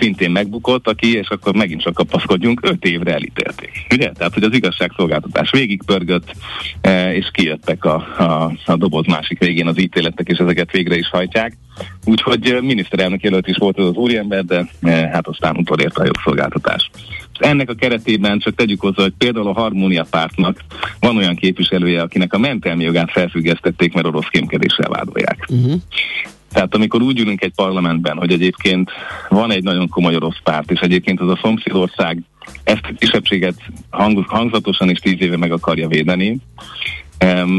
[0.00, 3.86] szintén megbukott, aki, és akkor megint csak kapaszkodjunk, öt évre elítélték.
[3.94, 4.10] Ugye?
[4.12, 6.34] Tehát, hogy az igazságszolgáltatás végigpörgött,
[6.80, 11.08] E, és kijöttek a, a, a doboz másik végén az ítéletek, és ezeket végre is
[11.08, 11.56] hajtják.
[12.04, 16.90] Úgyhogy miniszterelnök jelölt is volt az az úriember, de e, hát aztán utolérte a jogszolgáltatás.
[17.38, 20.64] Ennek a keretében csak tegyük hozzá, hogy például a Harmónia pártnak
[21.00, 25.46] van olyan képviselője, akinek a mentelmi jogát felfüggesztették, mert orosz kémkedéssel vádolják.
[25.48, 25.80] Uh-huh.
[26.52, 28.90] Tehát amikor úgy ülünk egy parlamentben, hogy egyébként
[29.28, 32.22] van egy nagyon komoly orosz párt, és egyébként az a szomszédország
[32.64, 33.54] ezt a kisebbséget
[33.90, 36.38] hang, hangzatosan is tíz éve meg akarja védeni,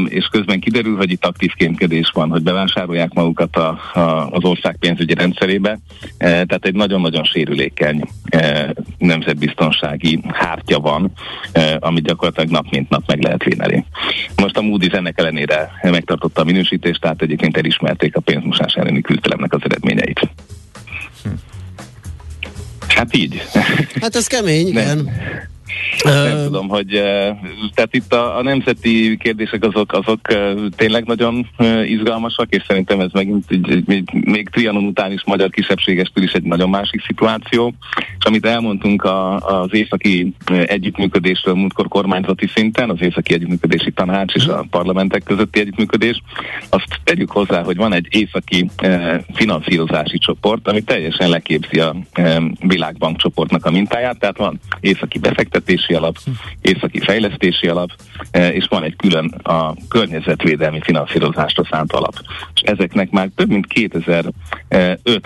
[0.08, 4.76] és közben kiderül, hogy itt aktív kémkedés van, hogy bevásárolják magukat a, a, az ország
[4.76, 8.02] pénzügyi rendszerébe, uh, tehát egy nagyon-nagyon sérülékeny
[8.36, 11.12] uh, nemzetbiztonsági hártya van,
[11.54, 13.86] uh, amit gyakorlatilag nap mint nap meg lehet védeni.
[14.36, 19.52] Most a Moody's ennek ellenére megtartotta a minősítést, tehát egyébként elismerték a pénzmosás elleni küzdelemnek
[19.52, 20.20] az eredményeit.
[21.22, 21.30] Hm.
[22.88, 23.42] Hát így.
[24.00, 25.10] Hát ez kemény, igen.
[26.04, 26.44] Nem.
[26.44, 26.86] Tudom, hogy
[27.74, 30.20] tehát itt a, a nemzeti kérdések azok, azok
[30.76, 31.46] tényleg nagyon
[31.84, 36.42] izgalmasak, és szerintem ez megint egy, még, még Trianon után is magyar kisebbségestől is egy
[36.42, 37.74] nagyon másik szituáció.
[38.18, 40.34] És amit elmondtunk a, az északi
[40.66, 46.22] együttműködésről múltkor kormányzati szinten, az északi együttműködési tanács és a parlamentek közötti együttműködés,
[46.68, 48.70] azt tegyük hozzá, hogy van egy északi
[49.32, 51.96] finanszírozási csoport, ami teljesen leképzi a
[52.60, 55.18] világbank csoportnak a mintáját, tehát van északi
[55.64, 56.16] befektetési fejlesztési alap,
[56.60, 57.90] északi fejlesztési alap,
[58.30, 62.14] e, és van egy külön a környezetvédelmi finanszírozásra szánt alap.
[62.54, 64.32] És ezeknek már több mint 2005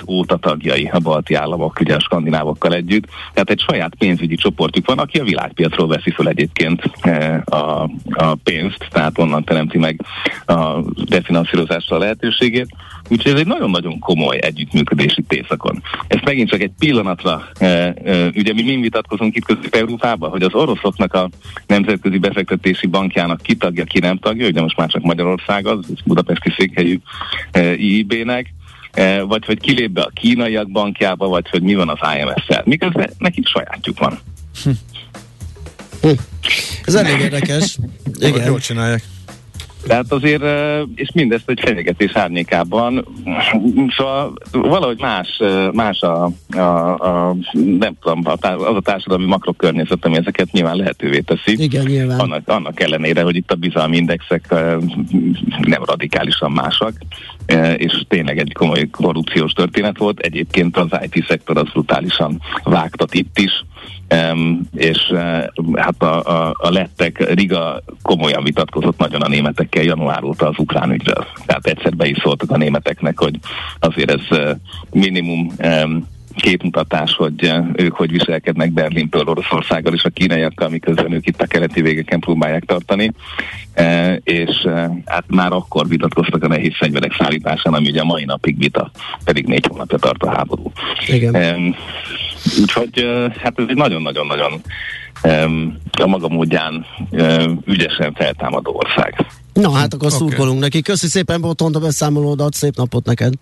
[0.07, 4.99] óta tagjai a balti államok, ugye a skandinávokkal együtt, tehát egy saját pénzügyi csoportjuk van,
[4.99, 10.01] aki a világpiacról veszi föl egyébként e, a, a pénzt, tehát onnan teremti meg
[10.46, 12.68] a definanszírozásra a lehetőségét.
[13.09, 15.83] Úgyhogy ez egy nagyon-nagyon komoly együttműködési tészakon.
[16.07, 17.95] Ezt megint csak egy pillanatra, e,
[18.35, 21.29] ugye mi mind vitatkozunk itt Közép-Európában, hogy az oroszoknak a
[21.66, 26.53] Nemzetközi Befektetési Bankjának ki tagja, ki nem tagja, ugye most már csak Magyarország az, budapesti
[26.59, 26.99] székhelyű
[27.51, 28.55] e, IIB-nek,
[28.92, 32.62] e, vagy hogy kilép be a kínaiak bankjába, vagy hogy mi van az IMF-szel.
[32.64, 34.19] Miközben nekik sajátjuk van.
[34.62, 34.71] Hm.
[36.01, 36.09] Hm.
[36.85, 37.79] Ez elég érdekes.
[38.19, 38.47] Igen.
[38.47, 39.03] Jól csinálják.
[39.87, 40.42] Tehát azért,
[40.94, 43.07] és mindezt egy fenyegetés árnyékában,
[43.96, 46.61] szóval valahogy más, más a, a,
[46.94, 47.37] a
[47.79, 51.62] nem tudom, az a társadalmi makrokörnyezet, ami ezeket nyilván lehetővé teszi.
[51.62, 52.18] Igen, nyilván.
[52.18, 54.51] Annak, annak ellenére, hogy itt a bizalmi indexek
[55.61, 56.92] nem radikálisan másak,
[57.77, 60.18] és tényleg egy komoly korrupciós történet volt.
[60.18, 63.64] Egyébként az IT-szektor az brutálisan vágtat itt is,
[64.75, 70.49] és uh, hát a, a, a lettek Riga komolyan vitatkozott nagyon a németekkel január óta
[70.49, 71.27] az ukrán ügyről.
[71.47, 73.38] Tehát egyszer be is szóltak a németeknek, hogy
[73.79, 74.51] azért ez uh,
[74.90, 81.42] minimum um, képmutatás, hogy ők hogy viselkednek Berlinből, Oroszországgal és a kínaiakkal, miközben ők itt
[81.42, 83.12] a keleti végeken próbálják tartani.
[83.72, 88.25] E, és e, hát már akkor vitatkoztak a nehéz fegyverek szállításán, ami ugye a mai
[88.25, 88.90] napig vita,
[89.25, 90.72] pedig négy hónapja tart a háború.
[91.07, 91.35] Igen.
[91.35, 91.57] E,
[92.61, 93.07] úgyhogy
[93.42, 94.61] hát ez egy nagyon-nagyon-nagyon
[96.03, 96.87] a maga módján
[97.64, 99.27] ügyesen feltámadó ország.
[99.53, 100.18] Na hát akkor okay.
[100.18, 100.83] szurkolunk neki.
[100.83, 103.33] Köszi szépen, Botond, a beszámolódat, szép napot neked!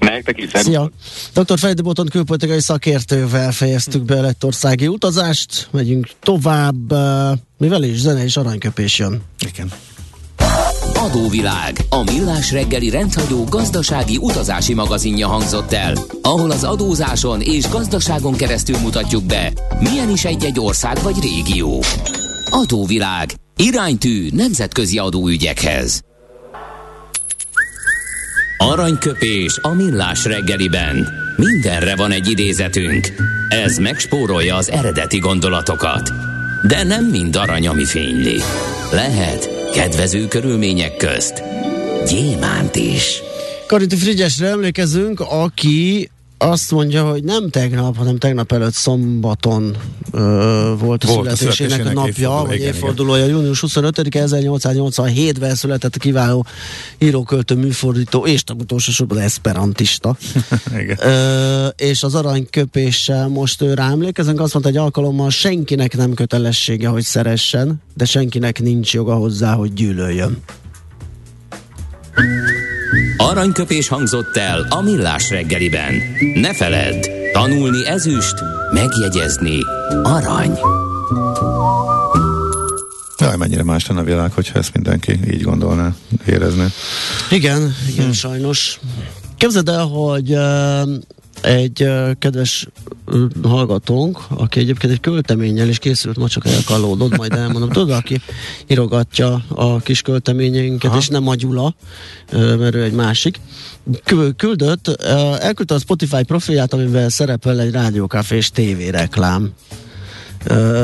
[0.00, 0.50] Nektek is.
[0.52, 0.90] Szia!
[1.34, 1.58] Dr.
[1.58, 5.68] Fejdi Boton külpolitikai szakértővel fejeztük be a lettországi utazást.
[5.70, 6.92] Megyünk tovább.
[7.58, 9.22] Mivel is zene és aranyköpés jön.
[9.46, 9.72] Igen.
[10.94, 18.36] Adóvilág, a millás reggeli rendhagyó gazdasági utazási magazinja hangzott el, ahol az adózáson és gazdaságon
[18.36, 21.82] keresztül mutatjuk be, milyen is egy-egy ország vagy régió.
[22.50, 26.02] Adóvilág, iránytű nemzetközi adóügyekhez.
[28.62, 31.08] Aranyköpés a millás reggeliben.
[31.36, 33.08] Mindenre van egy idézetünk.
[33.48, 36.10] Ez megspórolja az eredeti gondolatokat.
[36.66, 38.40] De nem mind arany, ami fényli.
[38.92, 41.42] Lehet kedvező körülmények közt
[42.08, 43.22] gyémánt is.
[43.66, 46.10] Kariti Frigyesre emlékezünk, aki
[46.42, 49.76] azt mondja, hogy nem tegnap, hanem tegnap előtt szombaton
[50.12, 53.26] ö, volt a volt születésének a, a napja, évforduló, vagy évfordulója.
[53.26, 56.46] Június 25-e 1887-ben született a kiváló
[56.98, 60.16] íróköltő, műfordító és utolsó sorban esperantista.
[60.98, 67.02] ö, és az aranyköpéssel most ő ráemlékezünk, azt mondta, hogy alkalommal senkinek nem kötelessége, hogy
[67.02, 70.38] szeressen, de senkinek nincs joga hozzá, hogy gyűlöljön.
[73.30, 75.94] Aranyköpés hangzott el a millás reggeliben.
[76.34, 78.34] Ne feledd, tanulni ezüst,
[78.72, 79.58] megjegyezni
[80.02, 80.58] arany.
[83.18, 85.94] Jaj, mennyire más lenne a világ, hogyha ezt mindenki így gondolná,
[86.26, 86.66] érezne.
[87.30, 88.12] Igen, igen, hmm.
[88.12, 88.80] sajnos.
[89.36, 90.88] Képzeld el, hogy uh,
[91.40, 92.66] egy uh, kedves
[93.42, 98.20] hallgatónk, aki egyébként egy költeménnyel is készült, ma csak elkallódott, majd elmondom, tudod, aki
[98.66, 100.98] írogatja a kis költeményeinket, Aha.
[100.98, 101.74] és nem a Gyula,
[102.32, 103.40] mert ő egy másik,
[104.36, 105.02] küldött,
[105.38, 109.52] elküldte a Spotify profilját, amivel szerepel egy rádiókafés tévéreklám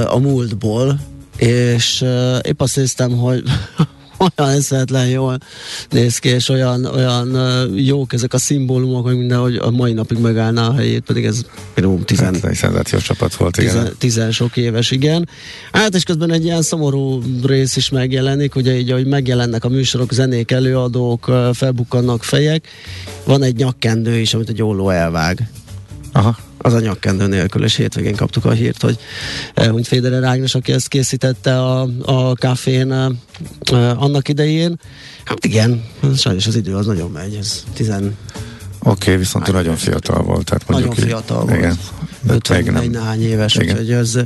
[0.07, 1.01] a múltból,
[1.37, 2.05] és
[2.43, 3.43] épp azt néztem, hogy
[4.19, 5.39] olyan eszetlen jól
[5.91, 7.37] néz ki, és olyan, olyan
[7.75, 11.41] jók ezek a szimbólumok, hogy minden, hogy a mai napig megállná a helyét, pedig ez
[11.75, 13.75] például tizen, hát, egy szenzációs csapat volt, igen.
[13.75, 15.29] Tizen, tizen sok éves, igen.
[15.73, 20.13] Hát és közben egy ilyen szomorú rész is megjelenik, ugye így, ahogy megjelennek a műsorok,
[20.13, 22.69] zenék, előadók, felbukkannak fejek,
[23.25, 25.51] van egy nyakkendő is, amit egy olló elvág.
[26.13, 28.99] Aha az a nyakkendő nélkül, és hétvégén kaptuk a hírt, hogy
[29.71, 33.19] hogy Féderer Ágnes, aki ezt készítette a, a káfén
[33.97, 34.81] annak idején,
[35.25, 35.85] hát igen,
[36.17, 38.17] sajnos az idő az nagyon megy, ez tizen
[38.87, 40.45] Oké, okay, viszont ő nagyon fiatal volt.
[40.45, 41.57] Tehát nagyon így, fiatal volt.
[41.57, 41.79] Igen.
[42.29, 43.69] 51 néhány éves, igen.
[43.69, 44.19] úgyhogy ez,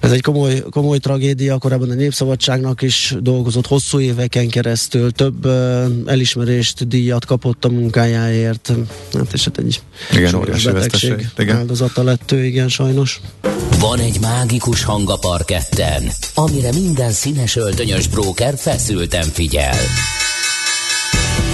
[0.00, 1.58] ez egy komoly, komoly tragédia.
[1.58, 8.72] Korábban a Népszabadságnak is dolgozott hosszú éveken keresztül, több uh, elismerést, díjat kapott a munkájáért.
[9.12, 11.56] Hát és hát egy igen, óriási betegség igen.
[11.56, 13.20] áldozata lett ő, igen, sajnos.
[13.78, 16.02] Van egy mágikus hang a parketten,
[16.34, 19.76] amire minden színes öltönyös bróker feszülten figyel.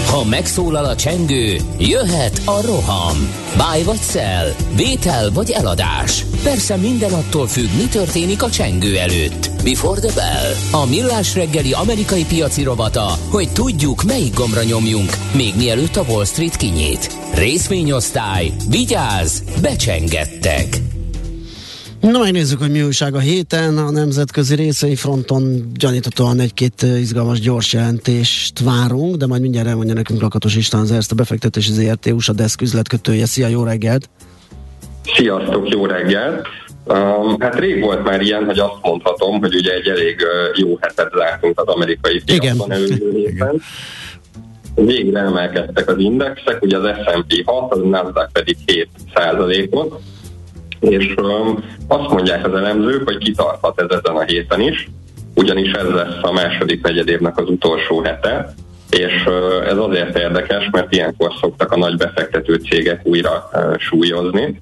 [0.06, 3.32] Ha megszólal a csengő, jöhet a roham.
[3.56, 6.24] Báj vagy szel, vétel vagy eladás.
[6.42, 9.50] Persze minden attól függ, mi történik a csengő előtt.
[9.64, 10.80] Before the bell.
[10.82, 16.24] A millás reggeli amerikai piaci robata, hogy tudjuk, melyik gombra nyomjunk, még mielőtt a Wall
[16.24, 17.16] Street kinyit.
[17.34, 20.80] Részvényosztály, vigyáz, becsengettek.
[22.00, 23.78] Na megnézzük, hogy mi újság a héten.
[23.78, 30.56] A nemzetközi részvényfronton gyaníthatóan egy-két izgalmas gyors jelentést várunk, de majd mindjárt elmondja nekünk Lakatos
[30.56, 33.26] István az ezt a befektetési ZRT USA Desk üzletkötője.
[33.26, 34.10] Szia, jó reggelt!
[35.16, 36.46] Sziasztok, jó reggelt!
[36.86, 40.20] Um, hát rég volt már ilyen, hogy azt mondhatom, hogy ugye egy elég
[40.54, 43.62] jó hetet zártunk az amerikai piacon előző héten.
[44.74, 50.00] Végre emelkedtek az indexek, ugye az S&P 6, az Nasdaq pedig 7 százalékot
[50.80, 54.88] és um, azt mondják az elemzők, hogy kitarthat ez ezen a héten is,
[55.34, 58.54] ugyanis ez lesz a második negyedévnek az utolsó hete,
[58.90, 64.58] és uh, ez azért érdekes, mert ilyenkor szoktak a nagy befektető cégek újra uh, súlyozni,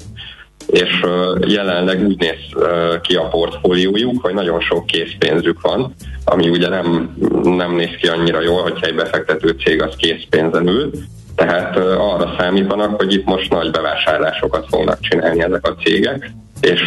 [0.66, 2.62] és uh, jelenleg úgy néz
[3.02, 8.40] ki a portfóliójuk, hogy nagyon sok készpénzük van, ami ugye nem, nem néz ki annyira
[8.40, 10.90] jól, hogyha egy befektető cég az készpénzen ül,
[11.38, 16.80] tehát arra számítanak, hogy itt most nagy bevásárlásokat fognak csinálni ezek a cégek, és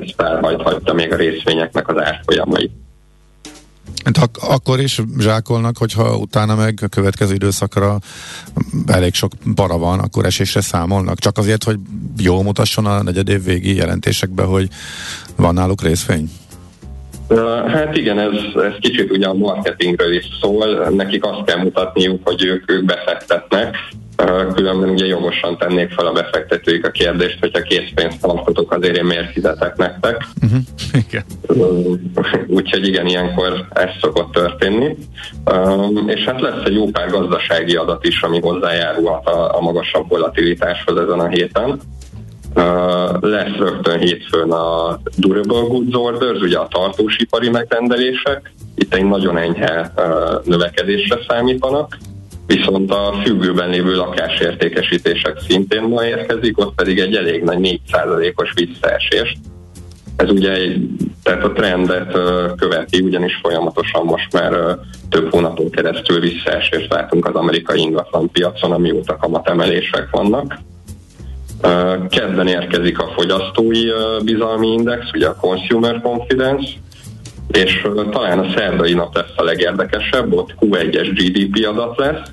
[0.00, 2.72] ez felhajthatja még a részvényeknek az árfolyamait.
[4.04, 7.98] Hát ak- akkor is zsákolnak, hogyha utána meg a következő időszakra
[8.86, 11.18] elég sok para van, akkor esésre számolnak.
[11.18, 11.78] Csak azért, hogy
[12.16, 14.68] jól mutasson a negyedév végi jelentésekbe, hogy
[15.36, 16.30] van náluk részvény?
[17.66, 22.44] Hát igen, ez, ez kicsit ugye a marketingről is szól, nekik azt kell mutatniuk, hogy
[22.44, 23.76] ők, ők befektetnek,
[24.54, 29.32] különben ugye jogosan tennék fel a befektetőik a kérdést, hogyha készpénzt tartotok, azért én miért
[29.32, 30.26] fizetek nektek.
[30.42, 30.60] Uh-huh.
[31.06, 31.24] Igen.
[32.46, 34.96] Úgyhogy igen, ilyenkor ez szokott történni.
[36.06, 40.96] És hát lesz egy jó pár gazdasági adat is, ami hozzájárulhat a, a magasabb volatilitáshoz
[40.96, 41.80] ezen a héten.
[43.20, 49.92] Lesz rögtön hétfőn a Durable Goods Orders, ugye a tartósipari megrendelések, itt egy nagyon enyhe
[50.44, 51.96] növekedésre számítanak,
[52.46, 59.36] viszont a függőben lévő lakásértékesítések szintén ma érkezik, ott pedig egy elég nagy 4%-os visszaesés.
[60.16, 60.88] Ez ugye egy,
[61.22, 62.12] tehát a trendet
[62.56, 69.16] követi, ugyanis folyamatosan most már több hónapon keresztül visszaesést látunk az amerikai ingatlan piacon, amióta
[69.16, 70.58] kamatemelések vannak.
[72.08, 73.84] Kedden érkezik a fogyasztói
[74.24, 76.68] bizalmi index, ugye a Consumer Confidence,
[77.48, 82.30] és talán a szerdai nap lesz a legérdekesebb, ott Q1-es GDP adat lesz,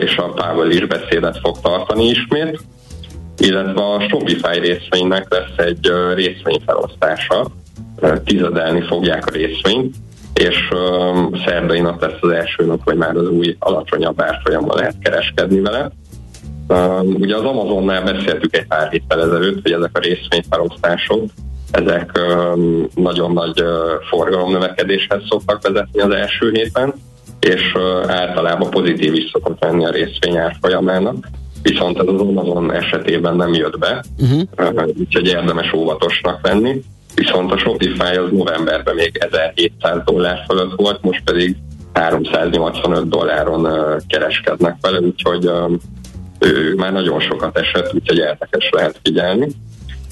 [0.00, 2.60] és a Powell is beszédet fog tartani ismét.
[3.38, 7.46] illetve a Shopify részvénynek lesz egy részvényfelosztása,
[8.24, 9.94] tizedelni fogják a részvényt,
[10.34, 10.56] és
[11.46, 15.90] szerdai nap lesz az első nap, hogy már az új alacsonyabb árfolyamban lehet kereskedni vele.
[17.02, 21.24] Ugye az Amazonnál beszéltük egy pár héttel ezelőtt, hogy ezek a részvényfelosztások,
[21.70, 22.20] ezek
[22.94, 23.62] nagyon nagy
[24.08, 26.94] forgalomnövekedéshez szoktak vezetni az első héten,
[27.40, 31.16] és általában pozitív is szokott lenni a részvény árfolyamának
[31.62, 34.88] viszont ez az Amazon esetében nem jött be, uh-huh.
[34.98, 36.82] úgyhogy érdemes óvatosnak lenni.
[37.14, 41.56] Viszont a Shopify az novemberben még 1700 dollár fölött volt, most pedig
[41.92, 43.68] 385 dolláron
[44.06, 45.50] kereskednek vele, úgyhogy
[46.76, 49.48] már nagyon sokat esett, úgyhogy érdekes lehet figyelni.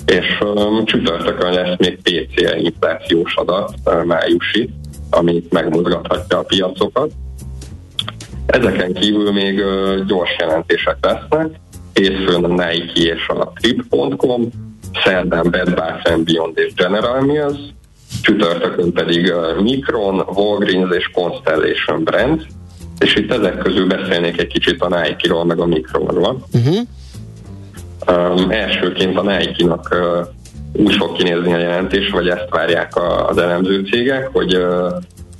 [0.07, 4.71] És um, csütörtökön lesz még PCE inflációs adat, májusi,
[5.11, 7.11] ami megmozgathatja a piacokat.
[8.47, 11.61] Ezeken kívül még uh, gyors jelentések lesznek.
[11.95, 14.49] Hétfőn a Nike és a Trip.com,
[15.05, 17.59] szerdán Bed Bath Beyond és General Mills,
[18.23, 22.47] csütörtökön pedig Micron, Walgreens és Constellation Brand,
[23.01, 26.47] és itt ezek közül beszélnék egy kicsit a Nike-ról, meg a Micronról.
[26.53, 26.77] Uh-huh.
[28.09, 30.27] Um, elsőként a Nike-nak uh,
[30.85, 34.93] úgy fog kinézni a jelentés, vagy ezt várják a, az elemző cégek, hogy uh,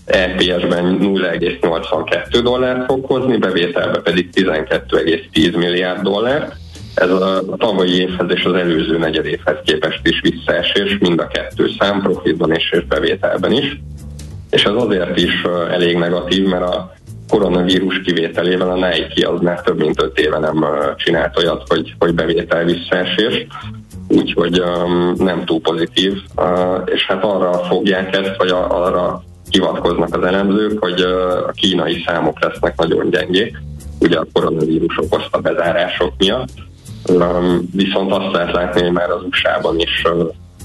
[0.05, 6.53] EPS-ben 0,82 dollárt fog hozni, bevételbe pedig 12,10 milliárd dollár.
[6.95, 12.03] Ez a tavalyi évhez és az előző negyedévhez képest is visszaesés, mind a kettő szám
[12.03, 13.81] profitban és, és bevételben is.
[14.51, 16.95] És ez azért is elég negatív, mert a
[17.31, 20.65] koronavírus kivételével a Nike az már több mint öt éve nem
[20.97, 23.47] csinált olyat, hogy, hogy bevétel visszaesés,
[24.09, 30.15] úgyhogy um, nem túl pozitív, uh, és hát arra fogják ezt, vagy a, arra hivatkoznak
[30.15, 33.57] az elemzők, hogy a kínai számok lesznek nagyon gyengék,
[34.01, 36.53] ugye a koronavírus okozta bezárások miatt,
[37.73, 40.03] viszont azt lehet látni, hogy már az USA-ban is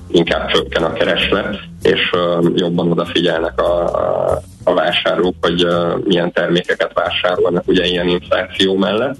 [0.08, 2.12] inkább csökken a kereslet, és
[2.56, 5.68] jobban odafigyelnek a, a, a vásárlók, hogy
[6.04, 9.18] milyen termékeket vásárolnak ugye ilyen infláció mellett.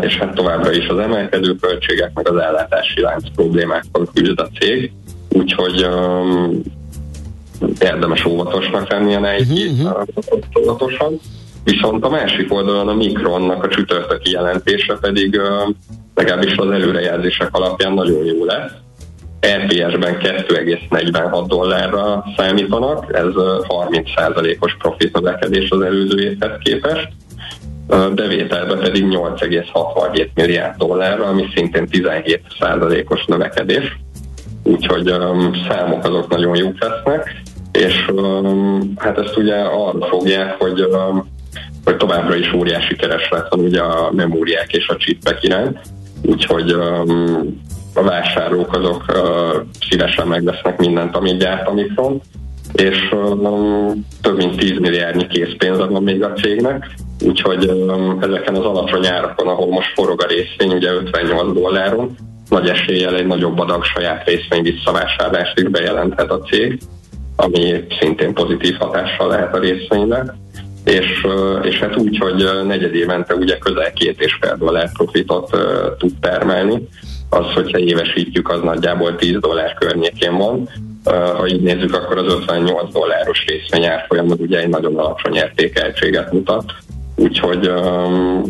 [0.00, 4.92] És hát továbbra is az emelkedő költségek, meg az ellátási lánc problémákkal küzd a cég,
[5.28, 5.88] úgyhogy
[7.78, 11.12] érdemes óvatosnak lenni a Nike uh-huh.
[11.64, 15.40] Viszont a másik oldalon a Mikronnak a csütörtöki jelentése pedig
[16.14, 18.72] legalábbis az előrejelzések alapján nagyon jó lesz.
[19.44, 23.32] RPS-ben 2,46 dollárra számítanak, ez
[23.68, 27.08] 30%-os profit növekedés az előző évhez képest,
[28.14, 33.98] bevételben pedig 8,67 milliárd dollárra, ami szintén 17%-os növekedés.
[34.62, 38.10] Úgyhogy um, számok azok nagyon jók lesznek, és
[38.96, 40.88] hát ezt ugye arra fogják, hogy,
[41.84, 45.78] hogy továbbra is óriási kereslet van ugye a memóriák és a csipek iránt,
[46.22, 47.60] úgyhogy um,
[47.94, 49.04] a vásárlók azok
[49.88, 52.20] szívesen megvesznek mindent, amit gyárt a Micron,
[52.72, 56.90] és um, több mint 10 milliárdnyi készpénze van még a cégnek,
[57.24, 62.16] úgyhogy um, ezeken az alacsony árakon, ahol most forog a részvény, ugye 58 dolláron,
[62.48, 66.78] nagy eséllyel egy nagyobb adag saját részvény visszavásárlást is bejelenthet a cég,
[67.36, 70.36] ami szintén pozitív hatással lehet a részvényre.
[70.84, 71.26] És,
[71.62, 75.56] és hát úgy, hogy negyed évente ugye közel két és fél dollár profitot
[75.98, 76.88] tud termelni,
[77.34, 80.68] az, hogyha évesítjük, az nagyjából 10 dollár környékén van.
[81.04, 85.34] Uh, ha így nézzük, akkor az 58 dolláros részvény árfolyam az ugye egy nagyon alacsony
[85.34, 86.72] értékeltséget mutat.
[87.16, 88.42] Úgyhogy um,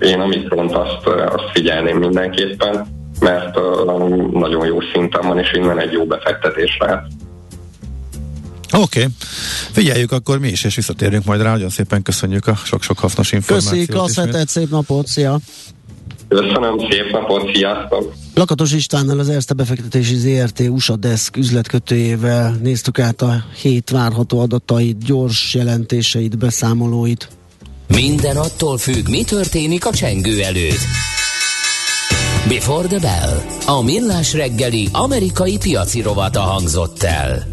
[0.00, 2.86] én a mikront azt, azt figyelném mindenképpen
[3.20, 7.06] mert uh, nagyon jó szinten van, és innen egy jó befektetés lehet.
[8.72, 9.12] Oké, okay.
[9.72, 11.50] figyeljük akkor mi is, és visszatérünk majd rá.
[11.50, 13.86] Nagyon szépen köszönjük a sok-sok hasznos információt.
[13.86, 15.38] Köszi, klassz hetet, szép napot, szia!
[16.34, 18.12] Köszönöm, szép napot, sziasztok!
[18.34, 25.04] Lakatos Istvánnal az Erste befektetési ZRT USA Desk üzletkötőjével néztük át a hét várható adatait,
[25.04, 27.28] gyors jelentéseit, beszámolóit.
[27.88, 30.84] Minden attól függ, mi történik a csengő előtt.
[32.48, 33.38] Before the Bell.
[33.76, 37.46] A millás reggeli amerikai piaci rovata hangzott el.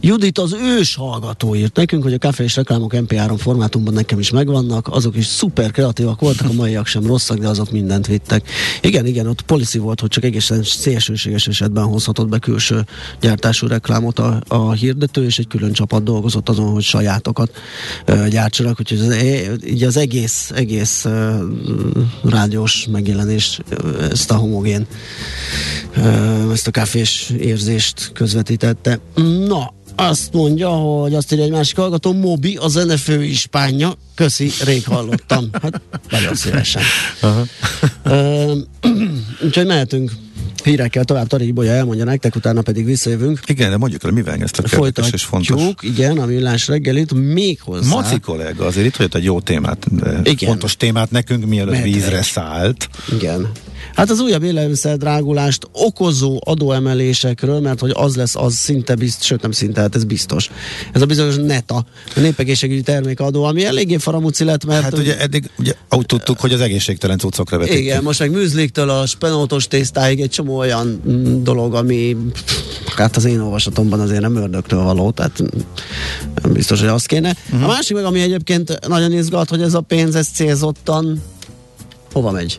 [0.00, 4.30] Judit az ős hallgató írt nekünk, hogy a kávé és reklámok MP3 formátumban nekem is
[4.30, 8.48] megvannak, azok is szuper kreatívak voltak, a maiak sem rosszak, de azok mindent vittek.
[8.80, 12.84] Igen, igen, ott policy volt, hogy csak egészen szélsőséges esetben hozhatott be külső
[13.20, 17.50] gyártású reklámot a, a hirdető, és egy külön csapat dolgozott azon, hogy sajátokat
[18.08, 19.22] uh, gyártsanak, úgyhogy az,
[19.66, 21.40] így az egész, egész uh,
[22.24, 24.86] rádiós megjelenést, uh, ezt a homogén,
[25.96, 29.00] uh, ezt a káfés érzést közvetítette.
[29.46, 33.94] Na, azt mondja, hogy azt írja egy másik hallgató, Mobi, a zenefő ispánja.
[34.14, 35.48] Köszi, rég hallottam.
[35.62, 35.80] Hát
[36.10, 36.82] nagyon szívesen.
[39.44, 40.12] Úgyhogy mehetünk
[40.64, 43.40] hírekkel tovább Tari Bolya elmondja nektek, utána pedig visszajövünk.
[43.46, 45.62] Igen, de mondjuk el, mivel ezt a kérdés és fontos.
[45.80, 47.88] igen, a millás reggelit még hozzá.
[47.88, 49.86] Maci kollega azért itt hogy egy jó témát,
[50.22, 50.48] igen.
[50.48, 52.88] fontos témát nekünk, mielőtt Mehet vízre szállt.
[53.12, 53.50] Igen.
[53.98, 59.42] Hát az újabb élelmiszer drágulást okozó adóemelésekről, mert hogy az lesz, az szinte biztos, sőt
[59.42, 60.50] nem szinte, hát ez biztos.
[60.92, 61.84] Ez a bizonyos NETA,
[62.16, 64.82] a népegészségügyi termékadó, ami eléggé faramúci lett, mert...
[64.82, 67.80] Hát ugye eddig ugye, úgy tudtuk, hogy az egészségtelen cuccokra vetítik.
[67.80, 71.00] Igen, most meg műzliktől a spenótos tésztáig egy csomó olyan
[71.42, 72.16] dolog, ami
[72.96, 75.42] hát az én olvasatomban azért nem ördögtől való, tehát
[76.42, 77.36] nem biztos, hogy az kéne.
[77.46, 77.64] Uh-huh.
[77.64, 81.22] A másik meg, ami egyébként nagyon izgat, hogy ez a pénz, ez célzottan
[82.12, 82.56] hova megy?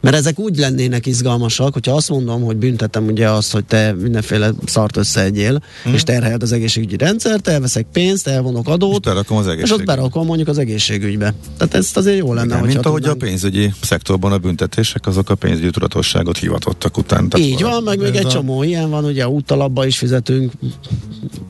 [0.00, 4.50] Mert ezek úgy lennének izgalmasak, hogyha azt mondom, hogy büntetem ugye azt, hogy te mindenféle
[4.66, 5.94] szart összeegyél, hmm.
[5.94, 10.48] és terheld az egészségügyi rendszert, elveszek pénzt, elvonok adót, és, az és ott berakom mondjuk
[10.48, 11.34] az egészségügybe.
[11.56, 12.54] Tehát ez azért jó lenne.
[12.54, 13.22] Igen, mint ahogy tudnánk.
[13.22, 17.28] a pénzügyi szektorban a büntetések, azok a pénzügyi tudatosságot hivatottak után.
[17.28, 18.30] Tehát Így van, meg még egy a...
[18.30, 20.52] csomó ilyen van, ugye útalapba is fizetünk,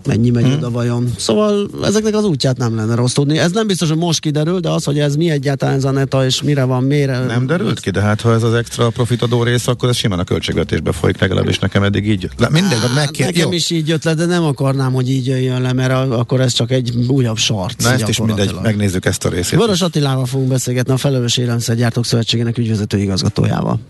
[0.06, 0.52] mennyi megy hmm.
[0.52, 1.12] oda vajon.
[1.16, 3.38] Szóval ezeknek az útját nem lenne rossz tudni.
[3.38, 6.24] Ez nem biztos, hogy most kiderül, de az, hogy ez mi egyáltalán ez a neta,
[6.24, 7.18] és mire van, mire.
[7.18, 10.24] Nem derült ki, de hát ha ez az extra profitadó rész, akkor ez simán a
[10.24, 12.48] költségvetésbe folyik, legalábbis nekem eddig így jött le.
[12.50, 13.52] Mindegy, meg kell, Nekem jó.
[13.52, 16.70] is így jött le, de nem akarnám, hogy így jöjjön le, mert akkor ez csak
[16.70, 17.82] egy újabb sort.
[17.82, 19.58] Na ezt is mindegy, megnézzük ezt a részét.
[19.58, 23.80] Varos Attilával fogunk beszélgetni a Felelős Élelmiszergyártók Szövetségének ügyvezető igazgatójával.